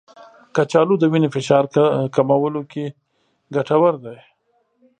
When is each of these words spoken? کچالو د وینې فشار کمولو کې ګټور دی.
کچالو 0.55 0.95
د 0.99 1.03
وینې 1.11 1.29
فشار 1.35 1.63
کمولو 2.15 2.61
کې 2.71 2.85
ګټور 3.55 3.93
دی. 4.03 4.17